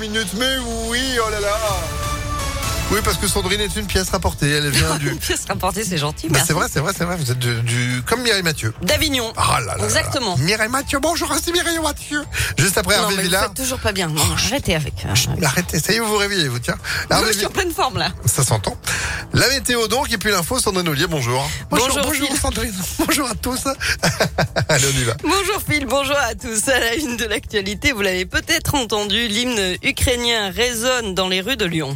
[0.00, 1.93] minutes, mais oui, oh là là
[2.90, 4.48] oui, parce que Sandrine est une pièce rapportée.
[4.50, 5.10] Elle vient du.
[5.10, 6.28] Une pièce rapportée, c'est gentil.
[6.28, 7.16] Bah, c'est vrai, c'est vrai, c'est vrai.
[7.16, 8.72] Vous êtes du, du- comme Mireille Mathieu.
[8.82, 9.32] D'Avignon.
[9.36, 9.84] Ah là là là.
[9.84, 10.36] Exactement.
[10.38, 12.22] Mireille Mathieu, bonjour, c'est Mireille Mathieu.
[12.58, 13.42] Juste après Non, Hervé mais vous Villard.
[13.44, 14.08] faites toujours pas bien.
[14.08, 14.94] Non, arrêtez avec.
[15.06, 16.76] euh, Arrêtez, ça y est, vous vous réveillez, vous, tiens.
[17.10, 18.10] Je suis en pleine forme là.
[18.26, 18.76] Ça s'entend.
[19.32, 21.48] La météo donc, et puis l'info, Sandrine Ollier, bonjour.
[21.70, 22.28] Bonjour, bonjour.
[22.40, 22.72] Sandrine.
[23.06, 23.64] Bonjour à tous.
[24.68, 25.14] Allez, on y va.
[25.22, 26.68] Bonjour Phil, bonjour à tous.
[26.68, 31.56] À la une de l'actualité, vous l'avez peut-être entendu, l'hymne ukrainien résonne dans les rues
[31.56, 31.94] de Lyon.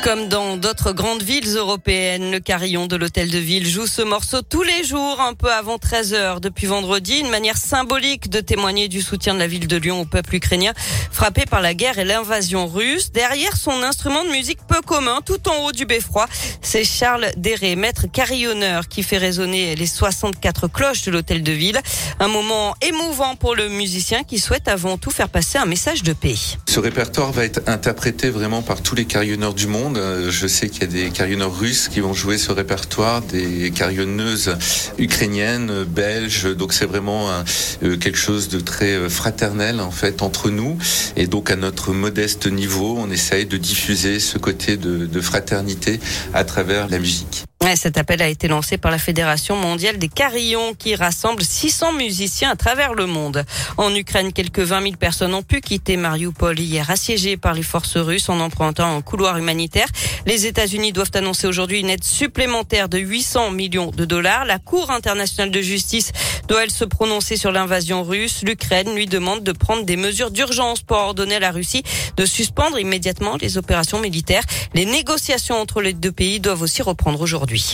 [0.00, 4.40] Comme dans d'autres grandes villes européennes, le carillon de l'hôtel de ville joue ce morceau
[4.40, 8.88] tous les jours, un peu avant 13 heures depuis vendredi, une manière symbolique de témoigner
[8.88, 10.72] du soutien de la ville de Lyon au peuple ukrainien
[11.10, 13.12] frappé par la guerre et l'invasion russe.
[13.12, 16.26] Derrière son instrument de musique peu commun, tout en haut du beffroi,
[16.62, 21.80] c'est Charles Déré, maître carillonneur, qui fait résonner les 64 cloches de l'hôtel de ville.
[22.18, 26.12] Un moment émouvant pour le musicien qui souhaite avant tout faire passer un message de
[26.12, 26.36] paix.
[26.72, 29.98] Ce répertoire va être interprété vraiment par tous les carillonneurs du monde.
[29.98, 33.70] Euh, Je sais qu'il y a des carillonneurs russes qui vont jouer ce répertoire, des
[33.72, 34.56] carillonneuses
[34.96, 36.56] ukrainiennes, euh, belges.
[36.56, 37.44] Donc c'est vraiment un-
[37.82, 40.78] euh, quelque chose de très euh, fraternel en fait entre nous.
[41.14, 46.00] Et donc à notre modeste niveau, on essaye de diffuser ce côté de fraternité
[46.32, 47.41] à travers la musique.
[47.76, 52.50] Cet appel a été lancé par la Fédération mondiale des carillons qui rassemble 600 musiciens
[52.50, 53.44] à travers le monde.
[53.78, 57.96] En Ukraine, quelques 20 000 personnes ont pu quitter Mariupol hier, assiégées par les forces
[57.96, 59.86] russes en empruntant un couloir humanitaire.
[60.26, 64.44] Les États-Unis doivent annoncer aujourd'hui une aide supplémentaire de 800 millions de dollars.
[64.44, 66.12] La Cour internationale de justice
[66.52, 68.42] doit elle se prononcer sur l'invasion russe.
[68.42, 71.82] L'Ukraine lui demande de prendre des mesures d'urgence pour ordonner à la Russie
[72.18, 74.42] de suspendre immédiatement les opérations militaires.
[74.74, 77.72] Les négociations entre les deux pays doivent aussi reprendre aujourd'hui.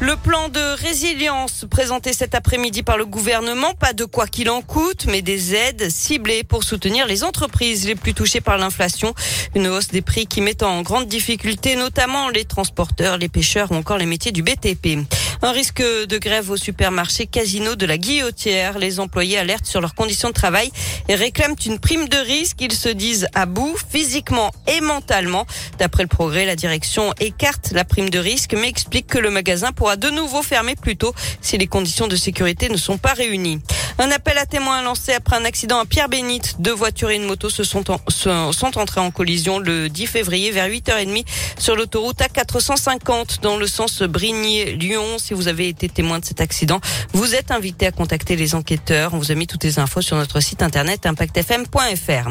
[0.00, 4.62] Le plan de résilience présenté cet après-midi par le gouvernement, pas de quoi qu'il en
[4.62, 9.12] coûte, mais des aides ciblées pour soutenir les entreprises les plus touchées par l'inflation.
[9.56, 13.74] Une hausse des prix qui met en grande difficulté notamment les transporteurs, les pêcheurs ou
[13.74, 14.98] encore les métiers du BTP.
[15.40, 18.76] Un risque de grève au supermarché Casino de la Guillotière.
[18.76, 20.72] Les employés alertent sur leurs conditions de travail
[21.08, 22.56] et réclament une prime de risque.
[22.60, 25.46] Ils se disent à bout physiquement et mentalement.
[25.78, 29.70] D'après le progrès, la direction écarte la prime de risque mais explique que le magasin
[29.70, 33.60] pourra de nouveau fermer plus tôt si les conditions de sécurité ne sont pas réunies.
[34.00, 36.60] Un appel à témoins lancé après un accident à Pierre-Bénite.
[36.60, 40.68] Deux voitures et une moto se sont, sont entrées en collision le 10 février vers
[40.68, 41.24] 8h30
[41.58, 45.18] sur l'autoroute A450 dans le sens Brigny-Lyon.
[45.28, 46.80] Si vous avez été témoin de cet accident,
[47.12, 49.12] vous êtes invité à contacter les enquêteurs.
[49.12, 52.30] On vous a mis toutes les infos sur notre site internet impactfm.fr.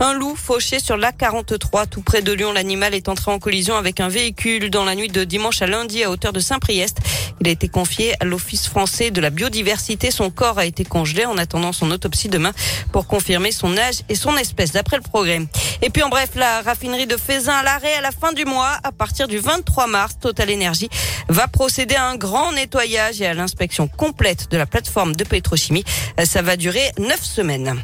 [0.00, 2.52] Un loup fauché sur l'A43 tout près de Lyon.
[2.52, 6.02] L'animal est entré en collision avec un véhicule dans la nuit de dimanche à lundi
[6.02, 7.00] à hauteur de Saint-Priest.
[7.40, 10.10] Il a été confié à l'Office français de la biodiversité.
[10.10, 12.52] Son corps a été congelé en attendant son autopsie demain
[12.92, 15.40] pour confirmer son âge et son espèce, d'après le progrès.
[15.82, 18.78] Et puis en bref, la raffinerie de Fézin à l'arrêt à la fin du mois.
[18.82, 20.88] À partir du 23 mars, Total Energy
[21.28, 25.84] va procéder à un grand nettoyage et à l'inspection complète de la plateforme de pétrochimie.
[26.24, 27.76] Ça va durer neuf semaines.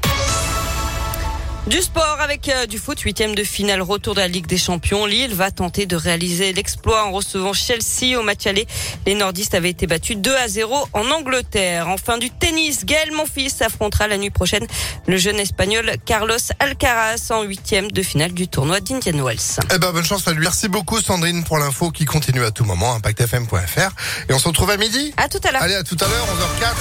[1.67, 5.07] Du sport avec euh, du foot, huitième de finale, retour de la Ligue des Champions.
[5.07, 8.67] Lille va tenter de réaliser l'exploit en recevant Chelsea au match aller.
[9.07, 11.89] Les nordistes avaient été battus 2 à 0 en Angleterre.
[11.89, 14.67] Enfin du tennis, Gaël Monfils affrontera la nuit prochaine
[15.07, 19.59] le jeune espagnol Carlos Alcaraz en huitième de finale du tournoi d'Indian Wells.
[19.75, 20.41] Eh ben, bonne chance à lui.
[20.43, 23.91] Merci beaucoup, Sandrine, pour l'info qui continue à tout moment, impactfm.fr.
[24.29, 25.15] Et on se retrouve à midi.
[25.17, 25.63] À tout à l'heure.
[25.63, 26.27] Allez, à tout à l'heure,
[26.61, 26.75] 11h04.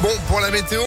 [0.00, 0.80] Bon, pour la météo.